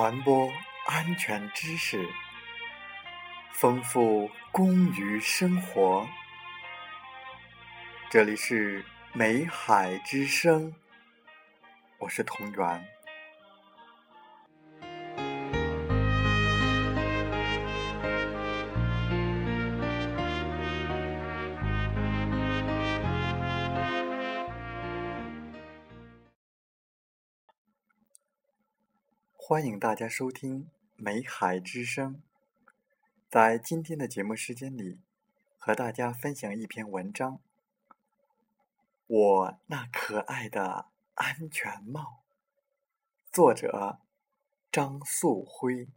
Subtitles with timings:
[0.00, 0.50] 传播
[0.86, 2.08] 安全知识，
[3.52, 6.08] 丰富公于生活。
[8.08, 10.74] 这里是美海之声，
[11.98, 12.88] 我是同源。
[29.50, 32.22] 欢迎大家收听《美海之声》。
[33.28, 35.00] 在今天的节目时间里，
[35.58, 37.40] 和大家分享一篇文章。
[39.08, 42.22] 我那可爱的安全帽，
[43.32, 43.98] 作者
[44.70, 45.88] 张素辉。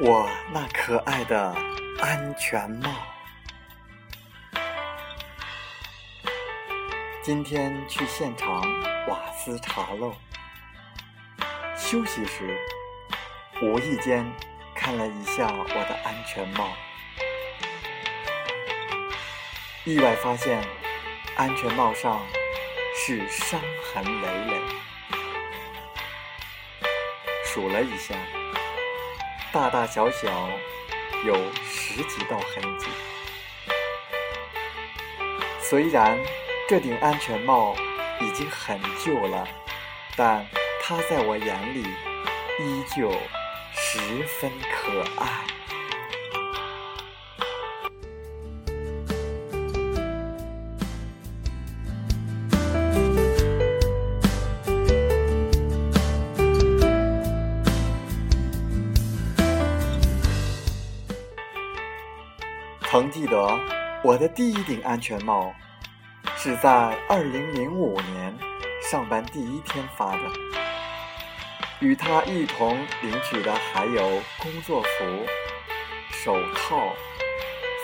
[0.00, 1.52] 我那可爱的
[2.00, 2.88] 安全帽。
[7.20, 8.62] 今天去现场
[9.08, 10.14] 瓦斯查漏，
[11.76, 12.56] 休息时
[13.60, 14.24] 无意间
[14.72, 16.68] 看了一下我的安全帽，
[19.82, 20.62] 意外发现
[21.36, 22.24] 安全帽上
[22.94, 24.62] 是伤痕累累，
[27.44, 28.14] 数了一下。
[29.52, 30.28] 大大小小
[31.24, 32.86] 有十几道痕迹。
[35.60, 36.18] 虽然
[36.68, 37.74] 这顶安全帽
[38.20, 39.46] 已经很旧了，
[40.16, 40.46] 但
[40.82, 41.82] 它在我眼里
[42.60, 43.10] 依旧
[43.74, 45.57] 十分可爱。
[62.98, 63.56] 曾记得
[64.02, 65.54] 我的第一顶安全帽
[66.36, 68.36] 是在二零零五年
[68.82, 70.22] 上班第一天发的，
[71.78, 74.88] 与他一同领取的还有工作服、
[76.10, 76.92] 手套、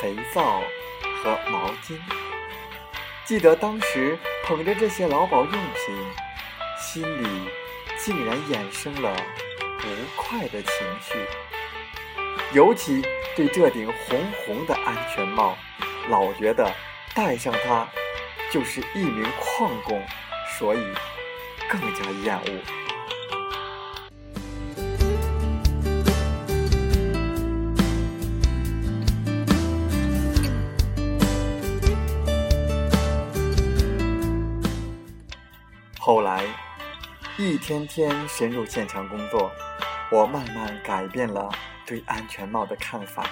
[0.00, 0.62] 肥皂
[1.24, 1.98] 和毛巾。
[3.24, 6.06] 记得当时捧着这些劳保用品，
[6.78, 7.50] 心里
[7.98, 9.12] 竟然衍生了
[9.80, 11.18] 不快的情绪，
[12.52, 13.02] 尤其。
[13.36, 15.56] 对这顶红红的安全帽，
[16.08, 16.68] 老觉得
[17.14, 17.88] 戴上它
[18.52, 20.02] 就是一名矿工，
[20.58, 20.78] 所以
[21.70, 22.60] 更加厌恶。
[35.98, 36.44] 后来，
[37.38, 39.50] 一天天深入现场工作，
[40.10, 41.48] 我慢慢改变了。
[41.90, 43.24] 对安全帽的看法，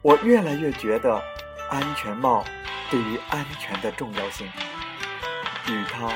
[0.00, 1.22] 我越来越觉得
[1.68, 2.42] 安全帽
[2.90, 4.46] 对于安全的重要性，
[5.68, 6.08] 与它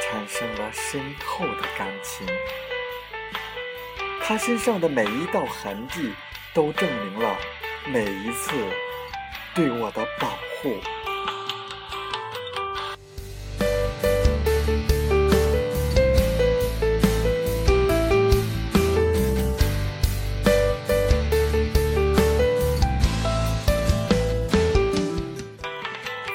[0.00, 2.26] 产生了深厚的感情。
[4.22, 6.14] 它身上的每一道痕迹，
[6.54, 7.36] 都证明了
[7.84, 8.52] 每一次
[9.54, 10.30] 对我的保
[10.62, 10.80] 护。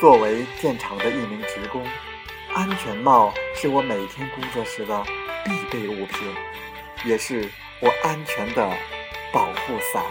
[0.05, 1.83] 作为电厂的一名职工，
[2.53, 5.03] 安全帽是我每天工作时的
[5.43, 6.31] 必备物品，
[7.03, 7.49] 也是
[7.79, 8.71] 我安全的
[9.33, 10.03] 保护伞。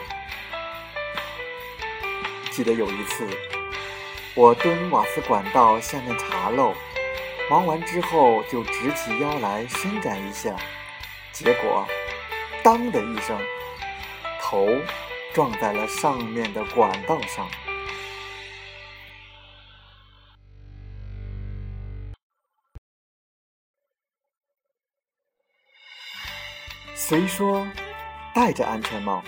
[2.50, 3.24] 记得有一次，
[4.34, 6.74] 我蹲瓦斯管道下面查漏，
[7.48, 10.56] 忙完之后就直起腰来伸展一下，
[11.30, 11.86] 结果
[12.64, 13.38] “当”的一声，
[14.40, 14.66] 头
[15.32, 17.48] 撞在了上面的管道上。
[26.96, 27.66] 虽说
[28.32, 29.20] 戴着安全帽，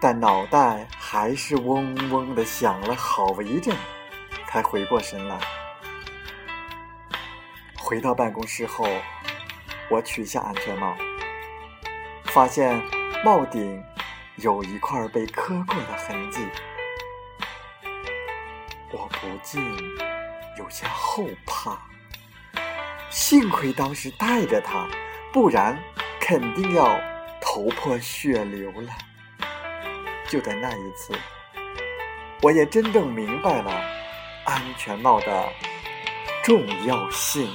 [0.00, 3.74] 但脑袋还是嗡嗡的响了好一阵，
[4.48, 5.38] 才回过神来。
[7.78, 8.84] 回到办公室后，
[9.88, 10.96] 我取下安全帽，
[12.24, 12.82] 发现
[13.24, 13.80] 帽顶
[14.36, 16.40] 有一块被磕过的痕迹，
[18.90, 19.62] 我不禁
[20.58, 21.78] 有些后怕。
[23.08, 24.88] 幸亏当时戴着它，
[25.32, 25.80] 不然。
[26.28, 27.00] 肯定要
[27.40, 28.88] 头破血流了。
[30.28, 31.14] 就在那一次，
[32.42, 33.70] 我也真正明白了
[34.44, 35.48] 安全帽的
[36.42, 37.48] 重要性。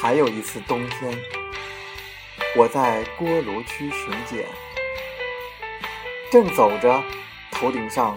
[0.00, 1.14] 还有一次冬天，
[2.56, 4.46] 我在锅炉区巡检，
[6.36, 7.02] 正走着，
[7.50, 8.14] 头顶上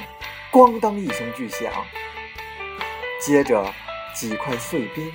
[0.51, 1.71] 咣当一声巨响，
[3.17, 3.73] 接着
[4.13, 5.09] 几块碎冰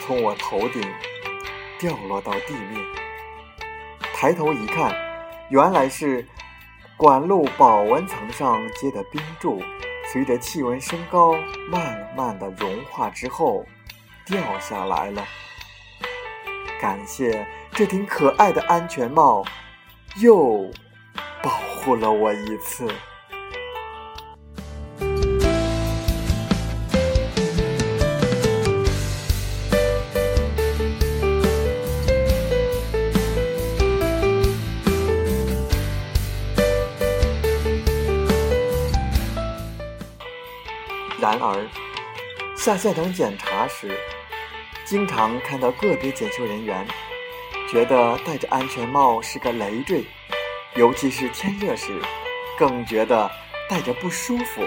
[0.00, 0.82] 从我头顶
[1.78, 2.82] 掉落到地面。
[4.14, 4.96] 抬头一看，
[5.50, 6.26] 原来是
[6.96, 9.62] 管路保温层上结的冰柱，
[10.10, 11.34] 随着气温升高，
[11.68, 13.66] 慢慢的融化之后
[14.24, 15.22] 掉下来了。
[16.80, 19.44] 感谢这顶可爱的安全帽，
[20.16, 20.70] 又
[21.86, 22.84] 护了我一次。
[41.20, 41.68] 然而，
[42.56, 43.96] 下现场检查时。
[44.84, 46.86] 经常看到个别检修人员
[47.68, 50.04] 觉得戴着安全帽是个累赘，
[50.76, 52.00] 尤其是天热时，
[52.58, 53.30] 更觉得
[53.68, 54.62] 戴着不舒服，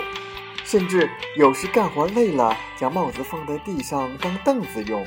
[0.66, 5.06] 甚至有时干活累了，将帽子放在地上当凳子用。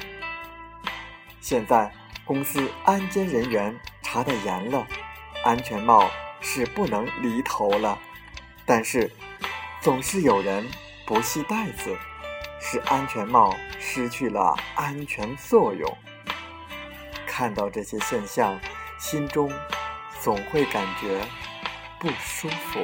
[1.40, 1.92] 现在
[2.24, 4.86] 公司安监人员查得严了，
[5.44, 6.08] 安全帽
[6.40, 7.98] 是不能离头了，
[8.64, 9.10] 但是
[9.80, 10.64] 总是有人
[11.04, 11.96] 不系带子。
[12.64, 15.98] 使安全帽失去了安全作用。
[17.26, 18.56] 看到这些现象，
[19.00, 19.50] 心中
[20.22, 21.20] 总会感觉
[21.98, 22.80] 不舒服。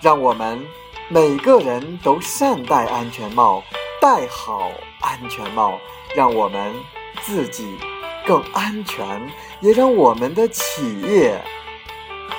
[0.00, 0.60] 让我们
[1.08, 3.62] 每个人都善戴安全帽，
[4.00, 4.70] 戴好
[5.00, 5.78] 安全帽，
[6.14, 6.74] 让我们。
[7.22, 7.76] 自己
[8.24, 9.30] 更安全，
[9.60, 11.36] 也让我们的企业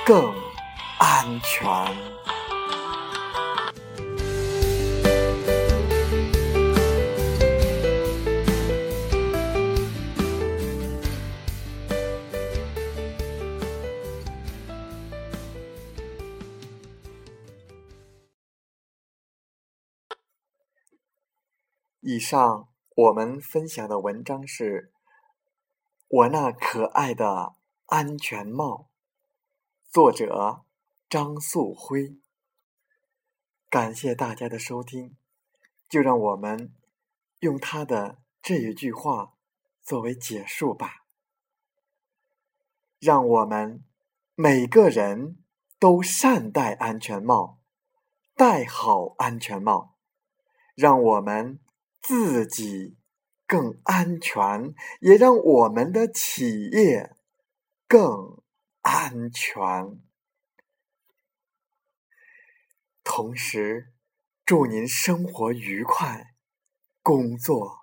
[0.06, 0.34] 更
[0.98, 1.68] 安全。
[22.00, 22.66] 以上。
[22.96, 24.92] 我们分享的文章是
[26.08, 27.54] 《我那可爱的
[27.86, 28.90] 安全帽》，
[29.90, 30.64] 作者
[31.08, 32.18] 张素辉。
[33.70, 35.16] 感谢大家的收听，
[35.88, 36.74] 就让我们
[37.38, 39.34] 用他的这一句话
[39.80, 41.06] 作为结束吧。
[42.98, 43.82] 让我们
[44.34, 45.38] 每个人
[45.78, 47.60] 都善戴安全帽，
[48.34, 49.94] 戴好安全帽，
[50.74, 51.60] 让我们。
[52.10, 52.96] 自己
[53.46, 57.14] 更安全，也让我们的企业
[57.86, 58.42] 更
[58.80, 59.62] 安全。
[63.04, 63.92] 同时，
[64.44, 66.34] 祝您生活愉快，
[67.00, 67.82] 工作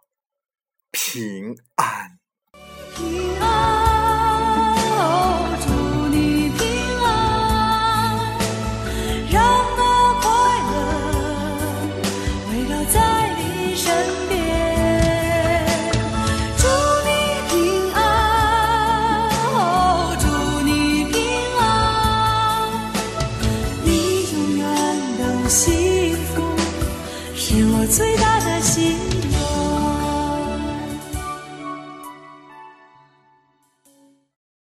[0.91, 2.19] 平安。